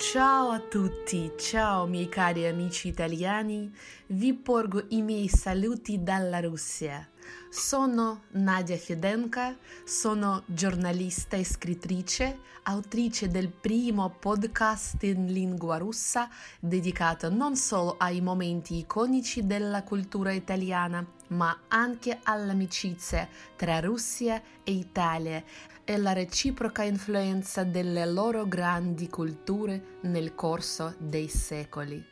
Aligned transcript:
Ciao 0.00 0.48
a 0.48 0.60
tutti, 0.60 1.30
ciao 1.36 1.86
miei 1.86 2.08
cari 2.08 2.46
amici 2.46 2.88
italiani, 2.88 3.70
vi 4.06 4.32
porgo 4.32 4.86
i 4.88 5.02
miei 5.02 5.28
saluti 5.28 6.02
dalla 6.02 6.40
Russia. 6.40 7.06
Sono 7.48 8.22
Nadia 8.32 8.76
Fedenka, 8.76 9.56
sono 9.84 10.42
giornalista 10.46 11.36
e 11.36 11.44
scrittrice, 11.44 12.38
autrice 12.62 13.28
del 13.28 13.48
primo 13.48 14.14
podcast 14.18 15.02
in 15.02 15.26
lingua 15.26 15.78
russa 15.78 16.28
dedicato 16.60 17.30
non 17.30 17.56
solo 17.56 17.96
ai 17.98 18.20
momenti 18.20 18.78
iconici 18.78 19.46
della 19.46 19.82
cultura 19.82 20.32
italiana, 20.32 21.04
ma 21.28 21.62
anche 21.68 22.20
all'amicizia 22.22 23.28
tra 23.56 23.80
Russia 23.80 24.40
e 24.62 24.72
Italia 24.72 25.42
e 25.84 25.96
la 25.96 26.12
reciproca 26.12 26.82
influenza 26.82 27.64
delle 27.64 28.06
loro 28.06 28.46
grandi 28.46 29.08
culture 29.08 29.98
nel 30.02 30.34
corso 30.34 30.94
dei 30.98 31.28
secoli. 31.28 32.09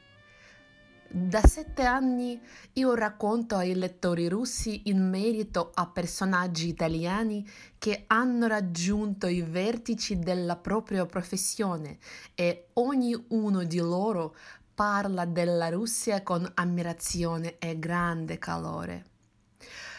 Da 1.11 1.41
sette 1.41 1.85
anni 1.85 2.39
io 2.75 2.93
racconto 2.93 3.57
ai 3.57 3.75
lettori 3.75 4.29
russi 4.29 4.91
in 4.91 5.09
merito 5.09 5.71
a 5.73 5.87
personaggi 5.87 6.69
italiani 6.69 7.49
che 7.79 8.05
hanno 8.09 8.47
raggiunto 8.47 9.27
i 9.27 9.41
vertici 9.41 10.19
della 10.19 10.57
propria 10.57 11.07
professione 11.07 11.97
e 12.35 12.67
ognuno 12.75 13.65
di 13.65 13.79
loro 13.79 14.37
parla 14.75 15.25
della 15.25 15.71
Russia 15.71 16.23
con 16.23 16.47
ammirazione 16.55 17.57
e 17.57 17.79
grande 17.79 18.39
calore. 18.39 19.05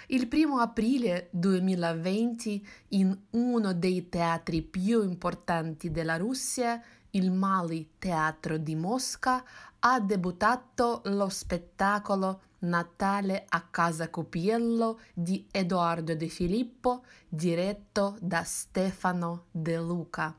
Il 0.10 0.28
primo 0.28 0.60
aprile 0.60 1.30
2020 1.32 2.68
in 2.90 3.18
uno 3.32 3.74
dei 3.74 4.10
teatri 4.10 4.62
più 4.62 5.02
importanti 5.02 5.90
della 5.90 6.18
Russia 6.18 6.80
il 7.12 7.32
Mali 7.32 7.94
Teatro 7.98 8.58
di 8.58 8.76
Mosca 8.76 9.44
ha 9.80 10.00
debuttato 10.00 11.02
lo 11.06 11.30
spettacolo 11.30 12.42
Natale 12.60 13.46
a 13.48 13.62
casa 13.62 14.10
Copiello 14.10 15.00
di 15.14 15.48
Edoardo 15.50 16.14
De 16.14 16.28
Filippo 16.28 17.04
diretto 17.30 18.18
da 18.20 18.44
Stefano 18.44 19.46
De 19.52 19.78
Luca. 19.78 20.36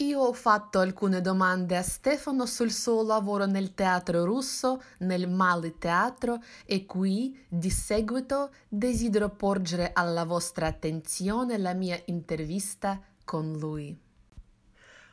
Io 0.00 0.20
ho 0.20 0.32
fatto 0.34 0.78
alcune 0.78 1.22
domande 1.22 1.74
a 1.74 1.82
Stefano 1.82 2.44
sul 2.44 2.70
suo 2.70 3.02
lavoro 3.02 3.46
nel 3.46 3.72
teatro 3.72 4.26
russo, 4.26 4.82
nel 4.98 5.26
Mali 5.26 5.78
Teatro 5.78 6.42
e 6.66 6.84
qui, 6.84 7.46
di 7.48 7.70
seguito, 7.70 8.50
desidero 8.68 9.30
porgere 9.30 9.92
alla 9.94 10.24
vostra 10.24 10.66
attenzione 10.66 11.56
la 11.56 11.72
mia 11.72 11.98
intervista 12.04 13.00
con 13.24 13.52
lui. 13.52 13.98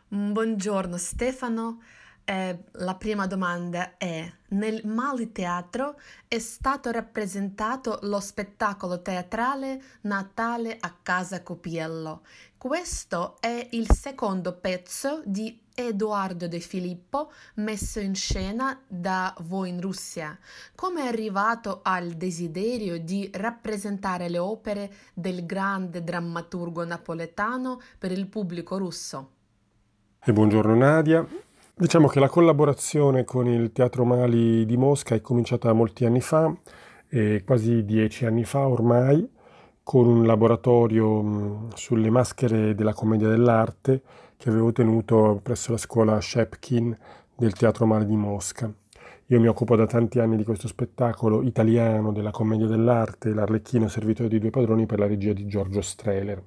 Buongiorno 0.09 0.97
Stefano. 0.97 1.79
Eh, 2.25 2.57
la 2.71 2.95
prima 2.95 3.27
domanda 3.27 3.97
è, 3.97 4.31
nel 4.49 4.81
Mali 4.85 5.33
Teatro 5.33 5.99
è 6.25 6.39
stato 6.39 6.89
rappresentato 6.89 7.99
lo 8.03 8.21
spettacolo 8.21 9.01
teatrale 9.01 9.81
Natale 10.01 10.77
a 10.79 10.95
casa 11.03 11.43
Copiello. 11.43 12.21
Questo 12.57 13.35
è 13.41 13.67
il 13.71 13.91
secondo 13.91 14.53
pezzo 14.53 15.21
di 15.25 15.59
Edoardo 15.75 16.47
De 16.47 16.61
Filippo 16.61 17.29
messo 17.55 17.99
in 17.99 18.15
scena 18.15 18.79
da 18.87 19.33
voi 19.41 19.69
in 19.69 19.81
Russia. 19.81 20.37
Come 20.75 21.03
è 21.03 21.07
arrivato 21.07 21.81
al 21.83 22.11
desiderio 22.11 22.99
di 22.99 23.29
rappresentare 23.33 24.29
le 24.29 24.37
opere 24.37 24.93
del 25.13 25.45
grande 25.45 26.05
drammaturgo 26.05 26.85
napoletano 26.85 27.81
per 27.97 28.13
il 28.13 28.27
pubblico 28.27 28.77
russo? 28.77 29.31
E 30.23 30.31
buongiorno 30.31 30.73
Nadia. 30.73 31.42
Diciamo 31.75 32.07
che 32.07 32.19
la 32.19 32.29
collaborazione 32.29 33.23
con 33.23 33.47
il 33.47 33.71
Teatro 33.71 34.05
Mali 34.05 34.63
di 34.63 34.77
Mosca 34.77 35.15
è 35.15 35.21
cominciata 35.21 35.73
molti 35.73 36.05
anni 36.05 36.21
fa, 36.21 36.55
quasi 37.43 37.83
dieci 37.83 38.27
anni 38.27 38.43
fa 38.43 38.67
ormai, 38.67 39.27
con 39.81 40.05
un 40.05 40.27
laboratorio 40.27 41.69
sulle 41.73 42.11
maschere 42.11 42.75
della 42.75 42.93
commedia 42.93 43.27
dell'arte 43.27 44.03
che 44.37 44.49
avevo 44.49 44.71
tenuto 44.71 45.39
presso 45.41 45.71
la 45.71 45.79
scuola 45.79 46.21
Shepkin 46.21 46.95
del 47.35 47.53
Teatro 47.53 47.87
Mali 47.87 48.05
di 48.05 48.17
Mosca. 48.17 48.71
Io 49.27 49.39
mi 49.39 49.47
occupo 49.47 49.75
da 49.75 49.87
tanti 49.87 50.19
anni 50.19 50.37
di 50.37 50.43
questo 50.43 50.67
spettacolo 50.67 51.41
italiano 51.41 52.11
della 52.11 52.29
commedia 52.29 52.67
dell'arte, 52.67 53.33
l'Arlecchino 53.33 53.87
servitore 53.87 54.29
di 54.29 54.37
due 54.37 54.51
padroni 54.51 54.85
per 54.85 54.99
la 54.99 55.07
regia 55.07 55.33
di 55.33 55.47
Giorgio 55.47 55.81
Strehler. 55.81 56.39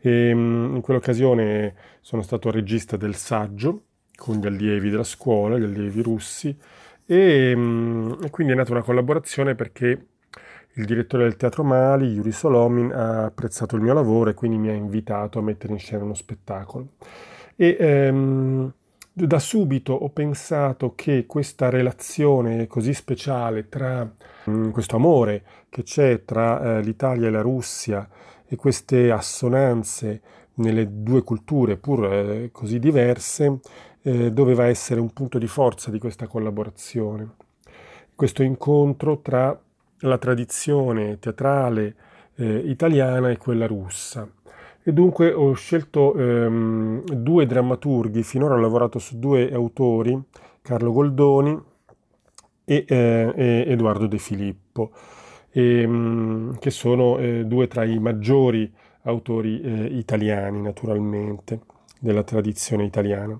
E, 0.00 0.30
in 0.30 0.80
quell'occasione 0.80 1.74
sono 2.00 2.22
stato 2.22 2.50
regista 2.50 2.96
del 2.96 3.14
saggio 3.14 3.82
con 4.18 4.36
gli 4.36 4.46
allievi 4.46 4.90
della 4.90 5.04
scuola, 5.04 5.56
gli 5.56 5.62
allievi 5.62 6.02
russi, 6.02 6.56
e, 7.06 7.52
mm, 7.56 8.12
e 8.24 8.30
quindi 8.30 8.52
è 8.52 8.56
nata 8.56 8.72
una 8.72 8.82
collaborazione 8.82 9.54
perché 9.54 10.06
il 10.74 10.84
direttore 10.84 11.22
del 11.22 11.36
Teatro 11.36 11.62
Mali, 11.62 12.06
Yuri 12.12 12.32
Solomin, 12.32 12.92
ha 12.92 13.24
apprezzato 13.26 13.76
il 13.76 13.82
mio 13.82 13.94
lavoro 13.94 14.30
e 14.30 14.34
quindi 14.34 14.58
mi 14.58 14.68
ha 14.68 14.72
invitato 14.72 15.38
a 15.38 15.42
mettere 15.42 15.72
in 15.72 15.78
scena 15.78 16.02
uno 16.02 16.14
spettacolo. 16.14 16.94
E 17.54 17.76
ehm, 17.78 18.72
da 19.12 19.38
subito 19.38 19.92
ho 19.92 20.10
pensato 20.10 20.94
che 20.94 21.26
questa 21.26 21.70
relazione 21.70 22.66
così 22.66 22.92
speciale 22.94 23.68
tra 23.68 24.04
mh, 24.04 24.50
mm, 24.50 24.70
questo 24.70 24.96
amore 24.96 25.42
che 25.68 25.82
c'è 25.82 26.24
tra 26.24 26.78
eh, 26.78 26.82
l'Italia 26.82 27.28
e 27.28 27.30
la 27.30 27.40
Russia 27.40 28.08
e 28.46 28.56
queste 28.56 29.10
assonanze 29.10 30.20
nelle 30.54 30.88
due 31.02 31.22
culture 31.22 31.76
pur 31.76 32.12
eh, 32.12 32.50
così 32.52 32.78
diverse 32.78 33.60
eh, 34.08 34.32
doveva 34.32 34.66
essere 34.66 35.00
un 35.00 35.12
punto 35.12 35.38
di 35.38 35.46
forza 35.46 35.90
di 35.90 35.98
questa 35.98 36.26
collaborazione. 36.26 37.34
Questo 38.14 38.42
incontro 38.42 39.20
tra 39.20 39.58
la 40.00 40.18
tradizione 40.18 41.18
teatrale 41.18 41.94
eh, 42.36 42.56
italiana 42.64 43.30
e 43.30 43.36
quella 43.36 43.66
russa. 43.66 44.26
E 44.82 44.92
dunque 44.94 45.32
ho 45.32 45.52
scelto 45.52 46.14
ehm, 46.14 47.04
due 47.04 47.44
drammaturghi, 47.44 48.22
finora 48.22 48.54
ho 48.54 48.58
lavorato 48.58 48.98
su 48.98 49.18
due 49.18 49.52
autori, 49.52 50.18
Carlo 50.62 50.92
Goldoni 50.92 51.60
e, 52.64 52.84
eh, 52.88 53.32
e 53.36 53.64
Edoardo 53.66 54.06
De 54.06 54.18
Filippo 54.18 54.90
e, 55.50 55.82
ehm, 55.82 56.58
che 56.58 56.70
sono 56.70 57.18
eh, 57.18 57.44
due 57.44 57.66
tra 57.68 57.84
i 57.84 57.98
maggiori 57.98 58.72
autori 59.02 59.60
eh, 59.60 59.84
italiani, 59.84 60.62
naturalmente, 60.62 61.60
della 62.00 62.22
tradizione 62.22 62.84
italiana. 62.84 63.36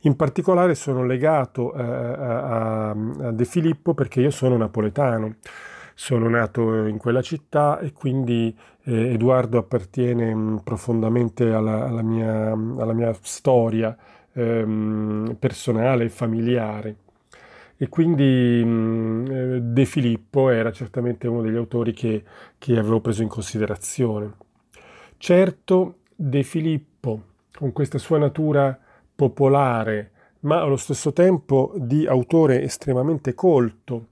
In 0.00 0.16
particolare 0.16 0.74
sono 0.74 1.04
legato 1.04 1.74
eh, 1.74 1.82
a, 1.82 2.90
a, 2.90 2.94
De 3.30 3.44
Filippo 3.44 3.94
perché 3.94 4.20
io 4.20 4.30
sono 4.30 4.56
napoletano, 4.56 5.36
sono 5.94 6.28
nato 6.28 6.86
in 6.86 6.98
quella 6.98 7.22
città 7.22 7.78
e 7.78 7.92
quindi 7.92 8.56
eh, 8.84 9.12
Edoardo 9.12 9.58
appartiene 9.58 10.34
mm, 10.34 10.56
profondamente 10.58 11.52
alla, 11.52 11.86
alla, 11.86 12.02
mia, 12.02 12.50
alla, 12.50 12.92
mia, 12.92 13.16
storia 13.20 13.96
ehm, 14.32 15.36
personale 15.38 16.04
e 16.04 16.08
familiare. 16.08 16.96
E 17.76 17.88
quindi 17.88 18.62
mh, 18.64 19.26
eh, 19.30 19.60
De 19.60 19.84
Filippo 19.84 20.50
era 20.50 20.72
certamente 20.72 21.28
uno 21.28 21.42
degli 21.42 21.56
autori 21.56 21.92
che, 21.92 22.24
che 22.58 22.76
avevo 22.76 23.00
preso 23.00 23.22
in 23.22 23.28
considerazione. 23.28 24.32
Certo, 25.16 25.98
De 26.16 26.42
Filippo, 26.42 27.22
con 27.54 27.72
questa 27.72 27.98
sua 27.98 28.18
natura 28.18 28.76
popolare, 29.22 30.10
ma 30.40 30.60
allo 30.60 30.76
stesso 30.76 31.12
tempo 31.12 31.72
di 31.76 32.06
autore 32.06 32.62
estremamente 32.62 33.34
colto, 33.34 34.08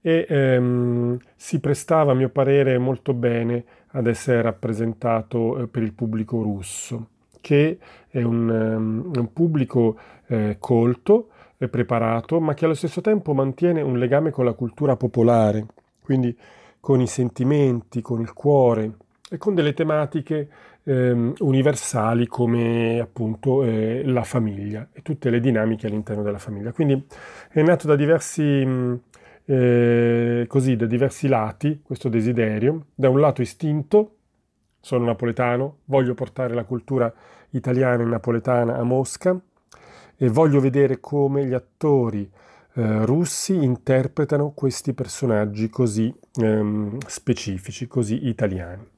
e 0.00 0.24
ehm, 0.28 1.18
si 1.34 1.58
prestava, 1.58 2.12
a 2.12 2.14
mio 2.14 2.28
parere, 2.28 2.78
molto 2.78 3.12
bene 3.12 3.64
ad 3.88 4.06
essere 4.06 4.40
rappresentato 4.42 5.58
eh, 5.58 5.66
per 5.66 5.82
il 5.82 5.94
pubblico 5.94 6.40
russo, 6.42 7.08
che 7.40 7.78
è 8.08 8.22
un, 8.22 8.48
um, 8.48 9.10
un 9.12 9.32
pubblico 9.32 9.98
eh, 10.28 10.56
colto, 10.60 11.30
preparato, 11.70 12.38
ma 12.38 12.52
che 12.54 12.66
allo 12.66 12.74
stesso 12.74 13.00
tempo 13.00 13.32
mantiene 13.32 13.80
un 13.80 13.98
legame 13.98 14.30
con 14.30 14.44
la 14.44 14.52
cultura 14.52 14.94
popolare, 14.94 15.66
quindi 16.02 16.36
con 16.78 17.00
i 17.00 17.06
sentimenti, 17.06 18.02
con 18.02 18.20
il 18.20 18.34
cuore 18.34 18.92
e 19.28 19.38
con 19.38 19.54
delle 19.54 19.72
tematiche 19.72 20.48
eh, 20.86 21.32
universali 21.38 22.26
come 22.26 23.00
appunto 23.00 23.64
eh, 23.64 24.02
la 24.04 24.22
famiglia 24.22 24.88
e 24.92 25.02
tutte 25.02 25.30
le 25.30 25.40
dinamiche 25.40 25.88
all'interno 25.88 26.22
della 26.22 26.38
famiglia. 26.38 26.72
Quindi 26.72 27.04
è 27.50 27.62
nato 27.62 27.88
da 27.88 27.96
diversi, 27.96 28.42
mh, 28.42 29.00
eh, 29.46 30.44
così, 30.48 30.76
da 30.76 30.86
diversi 30.86 31.26
lati 31.26 31.80
questo 31.82 32.08
desiderio, 32.08 32.86
da 32.94 33.08
un 33.08 33.18
lato 33.18 33.42
istinto, 33.42 34.12
sono 34.80 35.04
napoletano, 35.04 35.78
voglio 35.86 36.14
portare 36.14 36.54
la 36.54 36.64
cultura 36.64 37.12
italiana 37.50 38.04
e 38.04 38.06
napoletana 38.06 38.76
a 38.76 38.84
Mosca, 38.84 39.38
e 40.18 40.28
voglio 40.28 40.60
vedere 40.60 41.00
come 41.00 41.44
gli 41.44 41.52
attori 41.52 42.30
eh, 42.74 43.04
russi 43.04 43.54
interpretano 43.54 44.52
questi 44.52 44.94
personaggi 44.94 45.68
così 45.68 46.14
ehm, 46.40 46.98
specifici, 47.06 47.86
così 47.86 48.28
italiani. 48.28 48.94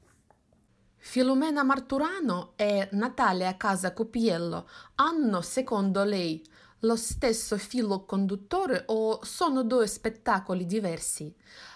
Filomena 1.01 1.63
Marturano 1.63 2.53
e 2.57 2.89
Natalia 2.91 3.55
Casa 3.55 3.93
Copiello 3.93 4.67
hanno, 4.95 5.41
secondo 5.41 6.03
lei, 6.03 6.45
lo 6.79 6.97
stesso 6.97 7.57
filo 7.57 8.03
conduttore 8.05 8.83
o 8.87 9.23
sono 9.23 9.63
due 9.63 9.87
spettacoli 9.87 10.65
diversi? 10.65 11.33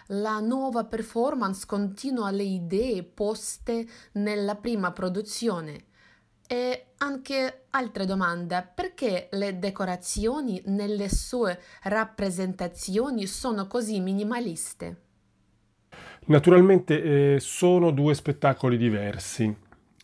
La 0.08 0.40
nuova 0.40 0.84
performance 0.84 1.66
continua 1.66 2.32
le 2.32 2.44
idee 2.44 3.04
poste 3.04 3.88
nella 4.14 4.56
prima 4.56 4.92
produzione. 4.92 5.86
E 6.46 6.88
anche 6.98 7.68
altre 7.72 8.06
domande, 8.06 8.72
perché 8.76 9.30
le 9.32 9.58
decorazioni 9.58 10.62
nelle 10.66 11.10
sue 11.10 11.60
rappresentazioni 11.84 13.26
sono 13.26 13.68
così 13.68 14.00
minimaliste? 14.02 15.02
Naturalmente 16.26 17.36
eh, 17.36 17.40
sono 17.40 17.92
due 17.92 18.14
spettacoli 18.14 18.78
diversi 18.78 19.54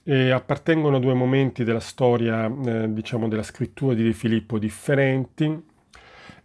e 0.04 0.31
appartengono 0.31 0.98
a 0.98 1.00
due 1.00 1.13
momenti 1.13 1.63
della 1.63 1.80
storia, 1.80 2.45
eh, 2.45 2.92
diciamo, 2.92 3.27
della 3.27 3.44
scrittura 3.44 3.94
di 3.94 4.04
De 4.04 4.13
Filippo 4.13 4.57
differenti 4.60 5.63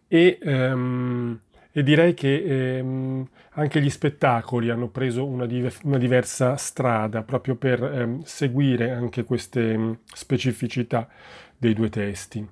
e, 0.07 0.39
ehm, 0.41 1.41
e 1.73 1.83
direi 1.83 2.15
che 2.15 2.77
ehm, 2.79 3.29
anche 3.55 3.81
gli 3.81 3.91
spettacoli 3.91 4.71
hanno 4.71 4.89
preso 4.89 5.27
una, 5.27 5.47
div- 5.47 5.81
una 5.85 5.99
diversa 5.99 6.57
strada 6.57 7.23
proprio 7.23 7.57
per 7.57 7.83
ehm, 7.83 8.23
seguire 8.23 8.91
anche 8.93 9.25
queste 9.25 9.77
mm, 9.77 9.93
specificità 10.13 11.09
dei 11.57 11.75
due 11.75 11.89
testi. 11.89 12.47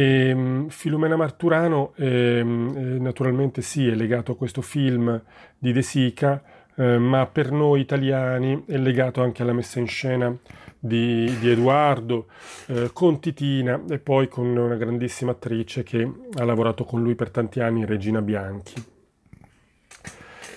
E, 0.00 0.32
um, 0.32 0.68
Filomena 0.70 1.14
Marturano 1.14 1.92
ehm, 1.96 2.74
eh, 2.74 2.98
naturalmente 2.98 3.60
sì, 3.60 3.86
è 3.86 3.94
legato 3.94 4.32
a 4.32 4.36
questo 4.36 4.62
film 4.62 5.22
di 5.58 5.72
De 5.72 5.82
Sica, 5.82 6.42
eh, 6.74 6.96
ma 6.96 7.26
per 7.26 7.50
noi 7.50 7.82
italiani 7.82 8.64
è 8.66 8.78
legato 8.78 9.20
anche 9.20 9.42
alla 9.42 9.52
messa 9.52 9.78
in 9.78 9.86
scena 9.86 10.34
di, 10.78 11.30
di 11.38 11.50
Edoardo, 11.50 12.28
eh, 12.68 12.88
con 12.94 13.20
Titina 13.20 13.78
e 13.90 13.98
poi 13.98 14.28
con 14.28 14.46
una 14.46 14.76
grandissima 14.76 15.32
attrice 15.32 15.82
che 15.82 16.10
ha 16.34 16.44
lavorato 16.44 16.84
con 16.84 17.02
lui 17.02 17.14
per 17.14 17.28
tanti 17.28 17.60
anni, 17.60 17.84
Regina 17.84 18.22
Bianchi. 18.22 18.82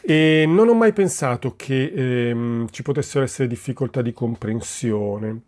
E 0.05 0.45
non 0.47 0.69
ho 0.69 0.73
mai 0.73 0.93
pensato 0.93 1.55
che 1.57 1.91
ehm, 1.93 2.67
ci 2.69 2.81
potessero 2.81 3.25
essere 3.25 3.49
difficoltà 3.49 4.01
di 4.01 4.13
comprensione, 4.13 5.41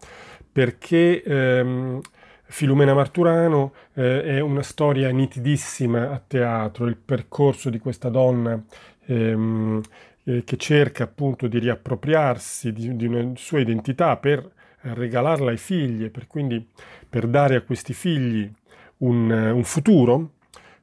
perché 0.51 1.23
ehm, 1.23 2.01
Filumena 2.47 2.93
Marturano 2.93 3.73
eh, 3.93 4.23
è 4.23 4.39
una 4.39 4.61
storia 4.61 5.09
nitidissima 5.09 6.11
a 6.11 6.21
teatro, 6.25 6.85
il 6.85 6.95
percorso 6.95 7.69
di 7.69 7.79
questa 7.79 8.09
donna 8.09 8.61
ehm, 9.05 9.81
eh, 10.23 10.43
che 10.43 10.57
cerca 10.57 11.05
appunto 11.05 11.47
di 11.47 11.57
riappropriarsi 11.57 12.71
di, 12.71 12.95
di, 12.95 13.07
una 13.07 13.31
sua 13.35 13.59
identità 13.59 14.15
per 14.17 14.47
regalarla 14.81 15.49
ai 15.49 15.57
figli, 15.57 16.09
per 16.09 16.27
quindi 16.27 16.65
per 17.09 17.27
dare 17.27 17.55
a 17.55 17.61
questi 17.61 17.93
figli 17.93 18.49
un, 18.97 19.31
un 19.31 19.63
futuro. 19.63 20.31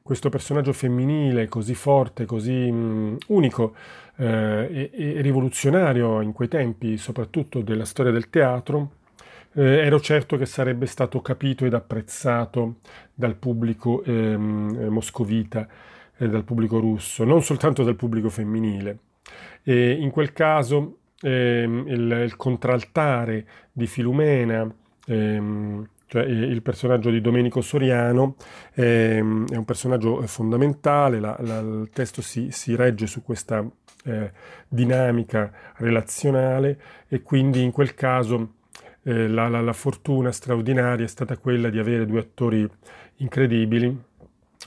Questo 0.01 0.27
personaggio 0.27 0.73
femminile 0.73 1.47
così 1.47 1.73
forte, 1.75 2.25
così 2.25 2.69
mh, 2.69 3.17
unico 3.27 3.73
eh, 4.17 4.89
e, 4.91 5.15
e 5.17 5.21
rivoluzionario 5.21 6.19
in 6.19 6.33
quei 6.33 6.49
tempi, 6.49 6.97
soprattutto 6.97 7.61
della 7.61 7.85
storia 7.85 8.11
del 8.11 8.29
teatro, 8.29 8.91
eh, 9.55 9.85
ero 9.85 9.99
certo 9.99 10.37
che 10.37 10.45
sarebbe 10.45 10.85
stato 10.85 11.21
capito 11.21 11.65
ed 11.65 11.73
apprezzato 11.73 12.77
dal 13.13 13.35
pubblico 13.35 14.03
ehm, 14.03 14.77
eh, 14.79 14.89
moscovita 14.89 15.67
e 16.17 16.27
dal 16.27 16.43
pubblico 16.43 16.79
russo, 16.79 17.23
non 17.23 17.41
soltanto 17.41 17.83
dal 17.83 17.95
pubblico 17.95 18.29
femminile. 18.29 18.97
E 19.63 19.91
in 19.91 20.11
quel 20.11 20.33
caso 20.33 20.97
ehm, 21.21 21.85
il, 21.87 22.11
il, 22.23 22.35
contraltare 22.35 23.45
di 23.71 23.87
Filumena, 23.87 24.67
ehm, 25.07 25.87
cioè 26.07 26.23
il 26.23 26.61
personaggio 26.61 27.09
di 27.09 27.21
Domenico 27.21 27.61
Soriano, 27.61 28.35
ehm, 28.73 29.47
è 29.49 29.55
un 29.55 29.65
personaggio 29.65 30.21
fondamentale, 30.27 31.19
la, 31.19 31.35
la, 31.39 31.59
il 31.59 31.89
testo 31.91 32.21
si, 32.21 32.51
si, 32.51 32.75
regge 32.75 33.07
su 33.07 33.23
questa 33.23 33.65
eh, 34.05 34.31
dinamica 34.67 35.51
relazionale 35.77 36.79
e 37.07 37.21
quindi 37.21 37.63
in 37.63 37.71
quel 37.71 37.93
caso 37.95 38.61
eh, 39.03 39.27
la, 39.27 39.47
la, 39.47 39.61
la, 39.61 39.73
fortuna 39.73 40.31
straordinaria 40.31 41.05
è 41.05 41.09
stata 41.09 41.37
quella 41.37 41.69
di 41.69 41.79
avere 41.79 42.05
due 42.05 42.19
attori 42.19 42.69
incredibili, 43.17 43.95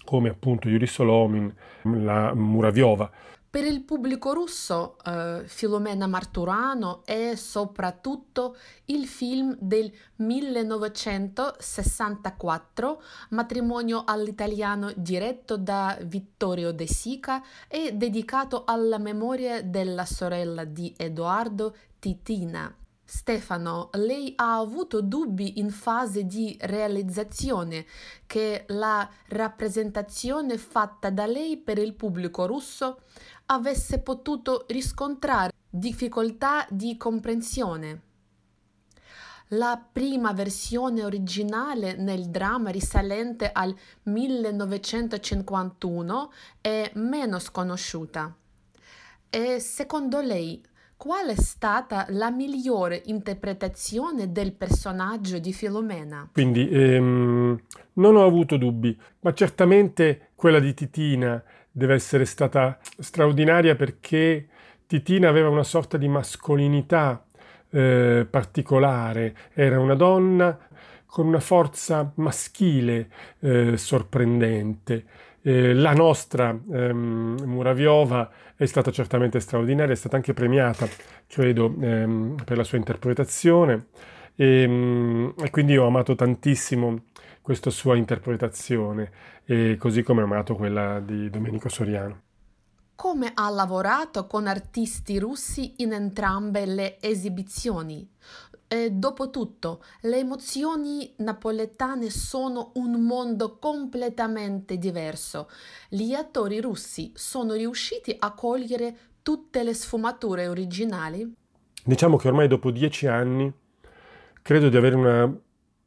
come 0.04 0.28
appunto 0.28 0.68
Yuri 0.68 0.86
Solomin, 0.86 1.52
la 1.82 2.34
Muraviova. 2.34 3.10
Per 3.48 3.64
il 3.64 3.84
pubblico 3.84 4.34
russo, 4.34 4.98
eh, 5.02 5.44
Filomena 5.46 6.06
Marturano 6.06 7.06
è 7.06 7.34
soprattutto 7.36 8.56
il 8.86 9.06
film 9.06 9.56
del 9.58 9.90
1964, 10.16 13.02
Matrimonio 13.30 14.02
all'italiano 14.04 14.92
diretto 14.94 15.56
da 15.56 15.96
Vittorio 16.02 16.72
De 16.72 16.86
Sica 16.86 17.42
e 17.66 17.92
dedicato 17.94 18.64
alla 18.66 18.98
memoria 18.98 19.62
della 19.62 20.04
sorella 20.04 20.64
di 20.64 20.92
Edoardo, 20.94 21.74
Titina, 21.98 22.70
Stefano, 23.08 23.90
lei 23.92 24.32
ha 24.34 24.58
avuto 24.58 25.00
dubbi 25.00 25.60
in 25.60 25.70
fase 25.70 26.24
di 26.24 26.58
realizzazione 26.62 27.86
che 28.26 28.64
la 28.68 29.08
rappresentazione 29.28 30.58
fatta 30.58 31.10
da 31.10 31.24
lei 31.24 31.56
per 31.56 31.78
il 31.78 31.94
pubblico 31.94 32.46
russo 32.46 33.02
avesse 33.46 34.00
potuto 34.00 34.64
riscontrare 34.68 35.52
difficoltà 35.70 36.66
di 36.68 36.96
comprensione. 36.96 38.00
La 39.50 39.80
prima 39.80 40.32
versione 40.32 41.04
originale 41.04 41.94
nel 41.94 42.28
dramma 42.28 42.70
risalente 42.70 43.52
al 43.52 43.72
1951 44.02 46.32
è 46.60 46.90
meno 46.94 47.38
sconosciuta. 47.38 48.34
E 49.30 49.60
secondo 49.60 50.20
lei 50.20 50.60
Qual 50.96 51.28
è 51.28 51.34
stata 51.36 52.06
la 52.08 52.30
migliore 52.30 53.02
interpretazione 53.04 54.32
del 54.32 54.54
personaggio 54.54 55.38
di 55.38 55.52
Filomena? 55.52 56.28
Quindi 56.32 56.66
ehm, 56.70 57.60
non 57.94 58.16
ho 58.16 58.24
avuto 58.24 58.56
dubbi, 58.56 58.98
ma 59.20 59.34
certamente 59.34 60.30
quella 60.34 60.58
di 60.58 60.72
Titina 60.72 61.40
deve 61.70 61.92
essere 61.92 62.24
stata 62.24 62.78
straordinaria 62.98 63.74
perché 63.74 64.48
Titina 64.86 65.28
aveva 65.28 65.50
una 65.50 65.64
sorta 65.64 65.98
di 65.98 66.08
mascolinità 66.08 67.26
eh, 67.68 68.26
particolare, 68.28 69.36
era 69.52 69.78
una 69.78 69.94
donna 69.94 70.58
con 71.04 71.26
una 71.26 71.40
forza 71.40 72.10
maschile 72.16 73.10
eh, 73.40 73.76
sorprendente. 73.76 75.04
Eh, 75.48 75.74
la 75.74 75.92
nostra 75.92 76.50
ehm, 76.50 77.36
Muraviova 77.44 78.28
è 78.56 78.66
stata 78.66 78.90
certamente 78.90 79.38
straordinaria, 79.38 79.92
è 79.92 79.96
stata 79.96 80.16
anche 80.16 80.34
premiata, 80.34 80.88
credo, 81.28 81.72
ehm, 81.80 82.34
per 82.44 82.56
la 82.56 82.64
sua 82.64 82.78
interpretazione 82.78 83.86
e, 84.34 84.62
ehm, 84.62 85.34
e, 85.38 85.50
quindi 85.50 85.76
ho 85.76 85.86
amato 85.86 86.16
tantissimo 86.16 87.04
questa 87.42 87.70
sua 87.70 87.94
interpretazione, 87.94 89.12
e 89.44 89.76
così 89.78 90.02
come 90.02 90.22
ho 90.22 90.24
amato 90.24 90.56
quella 90.56 90.98
di 90.98 91.30
Domenico 91.30 91.68
Soriano. 91.68 92.22
Come 92.96 93.30
ha 93.32 93.48
lavorato 93.48 94.26
con 94.26 94.48
artisti 94.48 95.16
russi 95.20 95.74
in 95.76 95.92
entrambe 95.92 96.66
le 96.66 97.00
esibizioni? 97.00 98.10
E 98.68 98.90
dopotutto, 98.90 99.82
le 100.02 100.18
emozioni 100.18 101.14
napoletane 101.18 102.10
sono 102.10 102.72
un 102.74 103.00
mondo 103.00 103.58
completamente 103.58 104.76
diverso. 104.76 105.48
Gli 105.88 106.14
attori 106.14 106.60
russi 106.60 107.12
sono 107.14 107.52
riusciti 107.54 108.16
a 108.18 108.34
cogliere 108.34 108.96
tutte 109.22 109.62
le 109.62 109.72
sfumature 109.72 110.48
originali? 110.48 111.32
Diciamo 111.84 112.16
che 112.16 112.26
ormai 112.26 112.48
dopo 112.48 112.72
dieci 112.72 113.06
anni 113.06 113.52
credo 114.42 114.68
di 114.68 114.76
avere 114.76 114.96
una, 114.96 115.40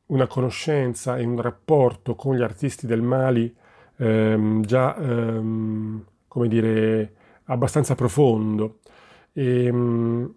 una 0.07 0.27
conoscenza 0.27 1.17
e 1.17 1.25
un 1.25 1.41
rapporto 1.41 2.15
con 2.15 2.35
gli 2.35 2.41
artisti 2.41 2.87
del 2.87 3.01
Mali 3.01 3.53
ehm, 3.97 4.63
già, 4.63 4.95
ehm, 4.95 6.05
come 6.27 6.47
dire, 6.47 7.13
abbastanza 7.45 7.95
profondo. 7.95 8.79
E, 9.33 9.65
ehm, 9.65 10.33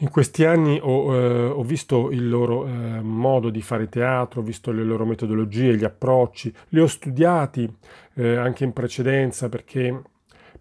in 0.00 0.10
questi 0.10 0.44
anni 0.44 0.78
ho, 0.80 1.14
eh, 1.14 1.44
ho 1.46 1.62
visto 1.62 2.10
il 2.10 2.28
loro 2.28 2.66
eh, 2.66 3.00
modo 3.00 3.50
di 3.50 3.60
fare 3.62 3.88
teatro, 3.88 4.40
ho 4.40 4.44
visto 4.44 4.70
le 4.70 4.84
loro 4.84 5.04
metodologie, 5.04 5.76
gli 5.76 5.84
approcci, 5.84 6.54
li 6.68 6.80
ho 6.80 6.86
studiati 6.86 7.68
eh, 8.14 8.36
anche 8.36 8.64
in 8.64 8.72
precedenza 8.72 9.48
perché 9.48 10.00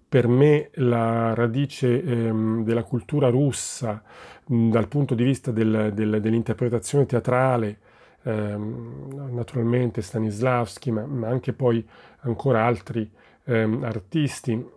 per 0.10 0.27
me 0.27 0.70
la 0.75 1.34
radice 1.36 2.01
ehm, 2.01 2.63
della 2.63 2.84
cultura 2.84 3.29
russa 3.29 4.01
mh, 4.46 4.70
dal 4.70 4.88
punto 4.88 5.13
di 5.13 5.24
vista 5.24 5.51
del, 5.51 5.91
del, 5.94 6.20
dell'interpretazione 6.20 7.06
teatrale, 7.06 7.77
ehm, 8.24 9.29
naturalmente 9.34 10.01
Stanislavski, 10.01 10.91
ma, 10.91 11.06
ma, 11.06 11.27
anche 11.27 11.53
poi 11.53 11.86
ancora 12.22 12.65
altri 12.65 13.08
ehm, 13.44 13.84
artisti, 13.84 14.75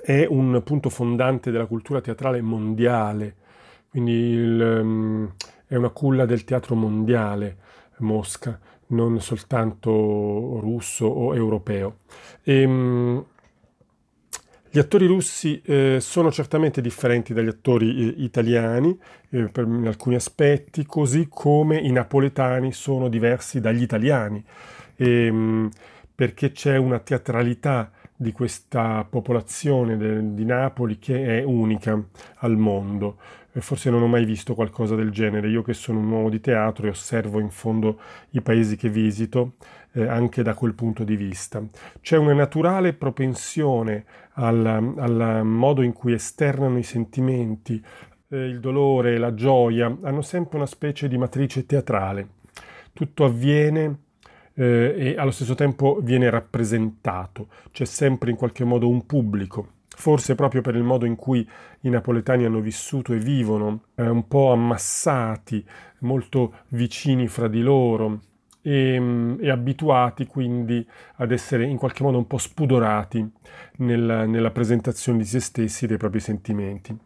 è 0.00 0.26
un 0.28 0.60
punto 0.62 0.90
fondante 0.90 1.50
della 1.50 1.66
cultura 1.66 2.00
teatrale 2.00 2.40
mondiale 2.40 3.36
quindi 3.94 4.12
il, 4.12 4.80
um, 4.82 5.32
è 5.68 5.76
una 5.76 5.90
culla 5.90 6.26
del 6.26 6.42
teatro 6.42 6.74
mondiale 6.74 7.58
Mosca, 7.98 8.58
non 8.88 9.20
soltanto 9.20 9.88
russo 10.58 11.06
o 11.06 11.32
europeo. 11.32 11.98
E, 12.42 12.64
um, 12.64 13.24
gli 14.68 14.80
attori 14.80 15.06
russi 15.06 15.62
eh, 15.64 15.98
sono 16.00 16.32
certamente 16.32 16.80
differenti 16.80 17.32
dagli 17.32 17.46
attori 17.46 18.08
eh, 18.08 18.14
italiani 18.24 18.98
eh, 19.30 19.44
per, 19.44 19.64
in 19.64 19.86
alcuni 19.86 20.16
aspetti, 20.16 20.84
così 20.84 21.28
come 21.30 21.78
i 21.78 21.92
napoletani 21.92 22.72
sono 22.72 23.08
diversi 23.08 23.60
dagli 23.60 23.82
italiani, 23.82 24.44
ehm, 24.96 25.70
perché 26.12 26.50
c'è 26.50 26.76
una 26.78 26.98
teatralità 26.98 27.92
di 28.16 28.32
questa 28.32 29.06
popolazione 29.08 29.96
de, 29.96 30.34
di 30.34 30.44
Napoli 30.44 30.98
che 30.98 31.38
è 31.40 31.42
unica 31.42 32.00
al 32.36 32.56
mondo. 32.56 33.16
Forse 33.56 33.88
non 33.88 34.02
ho 34.02 34.08
mai 34.08 34.24
visto 34.24 34.54
qualcosa 34.54 34.96
del 34.96 35.10
genere. 35.10 35.48
Io 35.48 35.62
che 35.62 35.74
sono 35.74 36.00
un 36.00 36.10
uomo 36.10 36.28
di 36.28 36.40
teatro 36.40 36.86
e 36.86 36.90
osservo 36.90 37.38
in 37.38 37.50
fondo 37.50 38.00
i 38.30 38.40
paesi 38.40 38.76
che 38.76 38.88
visito, 38.88 39.54
eh, 39.92 40.06
anche 40.06 40.42
da 40.42 40.54
quel 40.54 40.74
punto 40.74 41.04
di 41.04 41.14
vista. 41.14 41.62
C'è 42.00 42.16
una 42.16 42.34
naturale 42.34 42.94
propensione 42.94 44.04
al, 44.32 44.66
al 44.66 45.42
modo 45.44 45.82
in 45.82 45.92
cui 45.92 46.12
esternano 46.14 46.78
i 46.78 46.82
sentimenti, 46.82 47.80
eh, 48.28 48.44
il 48.44 48.58
dolore, 48.58 49.18
la 49.18 49.34
gioia, 49.34 49.96
hanno 50.02 50.22
sempre 50.22 50.56
una 50.56 50.66
specie 50.66 51.06
di 51.06 51.16
matrice 51.16 51.64
teatrale. 51.64 52.28
Tutto 52.92 53.24
avviene 53.24 53.98
eh, 54.54 54.94
e 54.96 55.14
allo 55.18 55.30
stesso 55.30 55.54
tempo 55.54 55.98
viene 56.02 56.30
rappresentato, 56.30 57.48
c'è 57.72 57.84
sempre 57.84 58.30
in 58.30 58.36
qualche 58.36 58.64
modo 58.64 58.88
un 58.88 59.06
pubblico. 59.06 59.68
Forse 59.96 60.34
proprio 60.34 60.60
per 60.60 60.74
il 60.74 60.82
modo 60.82 61.06
in 61.06 61.14
cui 61.14 61.48
i 61.82 61.88
napoletani 61.88 62.44
hanno 62.44 62.60
vissuto 62.60 63.12
e 63.12 63.18
vivono, 63.18 63.82
eh, 63.94 64.08
un 64.08 64.26
po' 64.26 64.50
ammassati, 64.52 65.64
molto 66.00 66.54
vicini 66.68 67.28
fra 67.28 67.46
di 67.46 67.62
loro, 67.62 68.20
e, 68.66 68.98
mm, 68.98 69.36
e, 69.40 69.50
abituati 69.50 70.26
quindi 70.26 70.86
ad 71.16 71.30
essere 71.30 71.64
in 71.64 71.76
qualche 71.76 72.02
modo 72.02 72.16
un 72.16 72.26
po' 72.26 72.38
spudorati 72.38 73.30
nel, 73.76 74.24
nella 74.26 74.50
presentazione 74.50 75.18
di 75.18 75.24
se 75.26 75.40
stessi 75.40 75.84
e 75.84 75.88
dei 75.88 75.96
propri 75.98 76.20
sentimenti. 76.20 76.96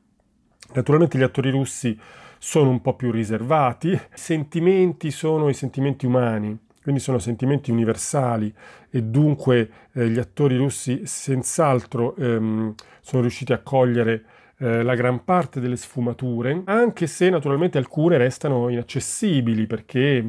Naturalmente 0.74 1.18
gli 1.18 1.22
attori 1.22 1.50
russi 1.50 1.98
sono 2.38 2.70
un 2.70 2.80
po' 2.80 2.94
più 2.94 3.10
riservati, 3.10 3.88
i 3.88 4.00
sentimenti 4.14 5.10
sono 5.10 5.48
i 5.48 5.54
sentimenti 5.54 6.06
umani, 6.06 6.56
quindi 6.82 7.00
sono 7.00 7.18
sentimenti 7.18 7.70
universali 7.70 8.52
e 8.90 9.02
dunque 9.02 9.70
eh, 9.92 10.08
gli 10.08 10.18
attori 10.18 10.56
russi 10.56 11.02
senz'altro 11.04 12.16
ehm, 12.16 12.75
sono 13.00 13.23
riusciti 13.23 13.52
a 13.52 13.58
cogliere 13.58 14.25
eh, 14.58 14.82
la 14.82 14.94
gran 14.94 15.25
parte 15.25 15.61
delle 15.61 15.76
sfumature, 15.76 16.62
anche 16.64 17.06
se 17.06 17.30
naturalmente 17.30 17.78
alcune 17.78 18.16
restano 18.16 18.68
inaccessibili 18.68 19.66
perché 19.66 20.25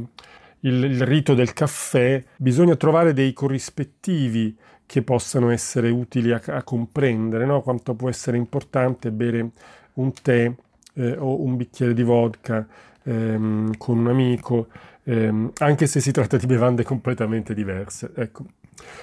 il, 0.62 0.84
il 0.84 1.02
rito 1.06 1.34
del 1.34 1.54
caffè, 1.54 2.24
bisogna 2.38 2.76
trovare 2.76 3.14
dei 3.14 3.34
corrispettivi 3.34 4.56
che 4.86 5.04
possano 5.04 5.50
essere 5.52 5.90
utili 5.90 6.32
a, 6.32 6.42
a 6.48 6.64
comprendere 6.64 7.46
no? 7.46 7.62
quanto 7.62 7.94
può 7.94 8.10
essere 8.10 8.38
importante 8.38 9.12
bere 9.12 9.52
un 9.94 10.12
tè 10.14 10.52
eh, 10.94 11.16
o 11.18 11.42
un 11.42 11.56
bicchiere 11.56 11.94
di 11.94 12.04
vodka 12.04 12.68
ehm, 13.04 13.78
con 13.78 13.98
un 14.00 14.08
amico, 14.08 14.68
ehm, 15.10 15.52
anche 15.58 15.88
se 15.88 16.00
si 16.00 16.12
tratta 16.12 16.38
di 16.38 16.46
bevande 16.46 16.84
completamente 16.84 17.54
diverse. 17.54 18.12
Ecco. 18.16 18.46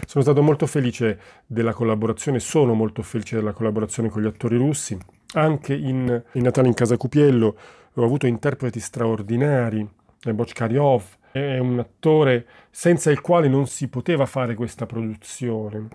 Sono 0.07 0.25
stato 0.25 0.43
molto 0.43 0.67
felice 0.67 1.19
della 1.47 1.75
collaborazione, 1.75 2.39
sono 2.39 2.75
molto 2.75 3.03
felice 3.03 3.37
della 3.37 3.53
collaborazione 3.53 4.09
con 4.09 4.23
gli 4.23 4.27
attori 4.27 4.57
russi. 4.57 4.97
Anche 5.35 5.75
in, 5.75 6.23
in 6.33 6.43
Natale 6.43 6.69
in 6.69 6.75
Casa 6.75 6.97
Cupiello 6.97 7.57
ho 7.93 8.05
avuto 8.05 8.27
interpreti 8.27 8.81
straordinari, 8.81 9.87
Bochkaryov, 10.23 11.03
è 11.33 11.59
un 11.59 11.79
attore 11.79 12.47
senza 12.71 13.11
il 13.11 13.21
quale 13.21 13.49
non 13.49 13.67
si 13.67 13.89
poteva 13.89 14.25
fare 14.25 14.55
questa 14.55 14.87
produzione. 14.87 15.89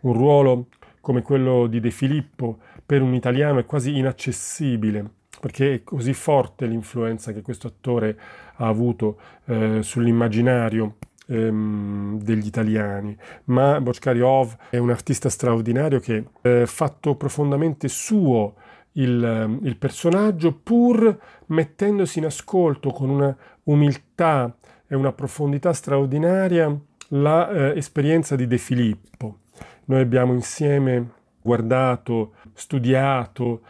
Un 0.00 0.12
ruolo 0.12 0.66
come 1.00 1.22
quello 1.22 1.66
di 1.66 1.80
De 1.80 1.90
Filippo 1.90 2.58
per 2.84 3.02
un 3.02 3.14
italiano 3.14 3.58
è 3.58 3.66
quasi 3.66 3.96
inaccessibile 3.96 5.10
perché 5.40 5.74
è 5.74 5.84
così 5.84 6.14
forte 6.14 6.66
l'influenza 6.66 7.32
che 7.32 7.42
questo 7.42 7.66
attore 7.66 8.18
ha 8.56 8.66
avuto 8.66 9.18
eh, 9.46 9.82
sull'immaginario 9.82 10.96
ehm, 11.28 12.20
degli 12.20 12.46
italiani. 12.46 13.16
Ma 13.44 13.80
Bochkaryov 13.80 14.56
è 14.70 14.78
un 14.78 14.90
artista 14.90 15.28
straordinario 15.28 16.00
che 16.00 16.24
ha 16.42 16.48
eh, 16.48 16.66
fatto 16.66 17.14
profondamente 17.16 17.88
suo 17.88 18.54
il, 18.92 19.58
il 19.62 19.76
personaggio 19.76 20.52
pur 20.52 21.18
mettendosi 21.46 22.18
in 22.18 22.26
ascolto 22.26 22.90
con 22.90 23.10
una 23.10 23.36
umiltà 23.64 24.56
e 24.86 24.94
una 24.94 25.12
profondità 25.12 25.72
straordinaria 25.72 26.74
l'esperienza 27.08 28.34
eh, 28.34 28.38
di 28.38 28.46
De 28.46 28.58
Filippo. 28.58 29.38
Noi 29.86 30.00
abbiamo 30.00 30.32
insieme 30.32 31.10
guardato, 31.42 32.32
studiato 32.54 33.60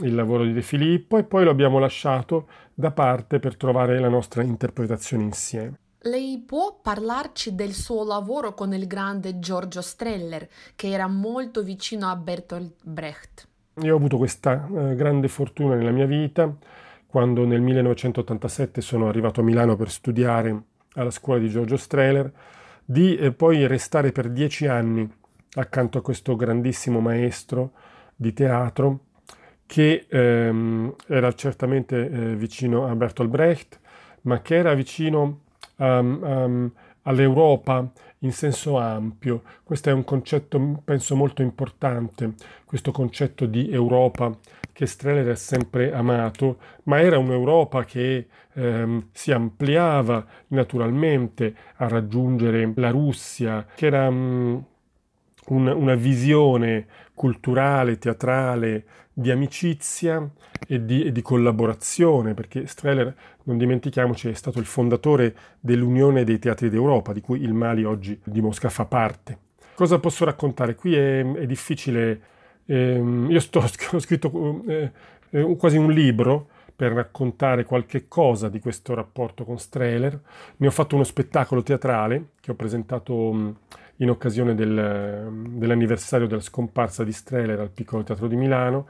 il 0.00 0.14
lavoro 0.14 0.44
di 0.44 0.52
De 0.52 0.62
Filippo 0.62 1.18
e 1.18 1.24
poi 1.24 1.44
lo 1.44 1.50
abbiamo 1.50 1.78
lasciato 1.78 2.48
da 2.74 2.90
parte 2.90 3.38
per 3.38 3.56
trovare 3.56 3.98
la 3.98 4.08
nostra 4.08 4.42
interpretazione 4.42 5.24
insieme. 5.24 5.78
Lei 6.02 6.42
può 6.46 6.78
parlarci 6.80 7.54
del 7.54 7.72
suo 7.72 8.04
lavoro 8.04 8.54
con 8.54 8.72
il 8.72 8.86
grande 8.86 9.38
Giorgio 9.40 9.82
Streller, 9.82 10.48
che 10.76 10.90
era 10.90 11.08
molto 11.08 11.62
vicino 11.62 12.08
a 12.08 12.14
Bertolt 12.14 12.74
Brecht? 12.84 13.48
Io 13.82 13.94
ho 13.94 13.96
avuto 13.96 14.16
questa 14.16 14.66
eh, 14.66 14.94
grande 14.94 15.28
fortuna 15.28 15.74
nella 15.74 15.90
mia 15.90 16.06
vita 16.06 16.54
quando 17.06 17.46
nel 17.46 17.62
1987 17.62 18.80
sono 18.80 19.08
arrivato 19.08 19.40
a 19.40 19.42
Milano 19.44 19.76
per 19.76 19.90
studiare 19.90 20.62
alla 20.94 21.10
scuola 21.10 21.40
di 21.40 21.48
Giorgio 21.48 21.76
Strehler, 21.76 22.30
di 22.84 23.16
eh, 23.16 23.32
poi 23.32 23.66
restare 23.66 24.12
per 24.12 24.28
dieci 24.30 24.66
anni 24.66 25.10
accanto 25.54 25.98
a 25.98 26.02
questo 26.02 26.36
grandissimo 26.36 27.00
maestro 27.00 27.72
di 28.14 28.32
teatro 28.32 29.06
che 29.68 30.06
ehm, 30.08 30.94
era 31.08 31.34
certamente 31.34 32.10
eh, 32.10 32.34
vicino 32.36 32.86
a 32.86 32.94
Bertolt 32.96 33.28
Brecht, 33.28 33.78
ma 34.22 34.40
che 34.40 34.54
era 34.54 34.72
vicino 34.72 35.40
um, 35.76 36.18
um, 36.22 36.72
all'Europa 37.02 37.86
in 38.20 38.32
senso 38.32 38.78
ampio. 38.78 39.42
Questo 39.62 39.90
è 39.90 39.92
un 39.92 40.04
concetto, 40.04 40.80
penso, 40.82 41.14
molto 41.16 41.42
importante, 41.42 42.32
questo 42.64 42.92
concetto 42.92 43.44
di 43.44 43.70
Europa 43.70 44.34
che 44.72 44.86
Streller 44.86 45.28
ha 45.28 45.34
sempre 45.34 45.92
amato, 45.92 46.56
ma 46.84 47.00
era 47.02 47.18
un'Europa 47.18 47.84
che 47.84 48.26
ehm, 48.54 49.08
si 49.12 49.32
ampliava 49.32 50.24
naturalmente 50.48 51.54
a 51.76 51.88
raggiungere 51.88 52.72
la 52.76 52.88
Russia, 52.88 53.66
che 53.74 53.86
era 53.86 54.08
um, 54.08 54.64
un, 55.48 55.66
una 55.66 55.94
visione 55.94 56.86
culturale, 57.12 57.98
teatrale, 57.98 58.84
di 59.18 59.32
amicizia 59.32 60.30
e 60.66 60.84
di, 60.84 61.04
e 61.04 61.12
di, 61.12 61.22
collaborazione, 61.22 62.34
perché 62.34 62.66
Streller, 62.66 63.12
non 63.44 63.58
dimentichiamoci, 63.58 64.28
è 64.28 64.32
stato 64.32 64.60
il 64.60 64.64
fondatore 64.64 65.34
dell'Unione 65.58 66.22
dei 66.22 66.38
Teatri 66.38 66.70
d'Europa, 66.70 67.12
di 67.12 67.20
cui 67.20 67.42
il 67.42 67.52
Mali 67.52 67.82
oggi 67.82 68.18
di 68.22 68.40
Mosca 68.40 68.68
fa 68.68 68.84
parte. 68.84 69.38
Cosa 69.74 69.98
posso 69.98 70.24
raccontare? 70.24 70.76
Qui 70.76 70.94
è, 70.94 71.32
è 71.32 71.46
difficile 71.46 72.20
eh, 72.66 73.02
io 73.28 73.40
sto, 73.40 73.58
ho 73.92 73.98
scritto 73.98 74.62
eh, 74.66 74.92
eh, 75.30 75.56
quasi 75.56 75.78
un 75.78 75.90
libro 75.90 76.48
per 76.76 76.92
raccontare 76.92 77.64
qualche 77.64 78.06
cosa 78.06 78.48
di 78.48 78.60
questo 78.60 78.94
rapporto 78.94 79.44
con 79.44 79.58
Strehler. 79.58 80.20
Ne 80.58 80.66
ho 80.68 80.70
fatto 80.70 80.94
uno 80.94 81.02
spettacolo 81.02 81.64
teatrale 81.64 82.28
che 82.40 82.52
ho 82.52 82.54
presentato 82.54 83.32
mh, 83.32 83.56
in 83.98 84.10
occasione 84.10 84.54
del, 84.54 85.28
dell'anniversario 85.50 86.26
della 86.26 86.40
scomparsa 86.40 87.04
di 87.04 87.12
Strehler 87.12 87.60
al 87.60 87.70
Piccolo 87.70 88.02
Teatro 88.02 88.26
di 88.26 88.36
Milano, 88.36 88.86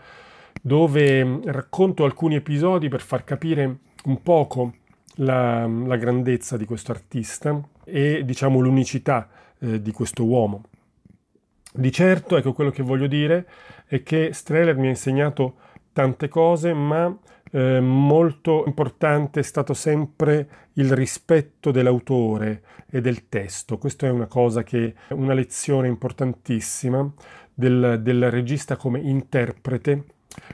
dove 0.61 1.25
mh, 1.25 1.43
racconto 1.47 2.05
alcuni 2.05 2.37
episodi 2.37 2.89
per 2.89 3.01
far 3.01 3.25
capire 3.25 3.79
un 4.05 4.23
poco 4.23 4.75
la, 5.17 5.67
la 5.67 5.97
grandezza 5.97 6.57
di 6.57 6.65
questo 6.65 6.93
artista 6.93 7.61
e 7.85 8.25
diciamo 8.25 8.61
l'unicità 8.61 9.29
eh, 9.59 9.81
di 9.81 9.93
questo 9.93 10.25
uomo. 10.25 10.65
Di 11.73 11.93
certo, 11.93 12.37
ecco 12.37 12.53
quello 12.53 12.71
che 12.71 12.83
voglio 12.83 13.07
dire, 13.07 13.47
è 13.87 14.03
che 14.03 14.31
Streller 14.33 14.77
mi 14.77 14.87
ha 14.87 14.91
insegnato 14.91 15.57
tante 15.93 16.29
cose, 16.29 16.73
ma 16.73 17.17
eh, 17.51 17.81
molto 17.81 18.65
importante 18.67 19.41
è 19.41 19.43
stato 19.43 19.75
sempre 19.75 20.49
il 20.75 20.93
rispetto 20.93 21.71
dell'autore 21.71 22.63
e 22.91 23.01
del 23.01 23.29
testo. 23.29 23.79
Questa 23.79 24.07
è 24.07 24.11
una 24.11 24.27
cosa 24.27 24.63
che 24.63 24.95
è 25.09 25.13
una 25.13 25.35
lezione 25.35 25.89
importantissima 25.89 27.11
del, 27.53 28.01
del 28.03 28.31
regista 28.31 28.77
come 28.77 29.01
interprete, 29.01 30.05